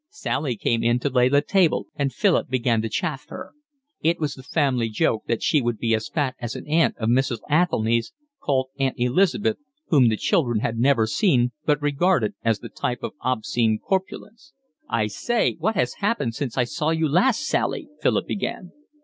[0.09, 3.51] Sally came in to lay the table, and Philip began to chaff her.
[4.01, 7.07] It was the family joke that she would be as fat as an aunt of
[7.07, 7.37] Mrs.
[7.51, 8.01] Athelny,
[8.39, 9.57] called Aunt Elizabeth,
[9.89, 14.53] whom the children had never seen but regarded as the type of obscene corpulence.
[14.89, 18.71] "I say, what HAS happened since I saw you last, Sally?" Philip began.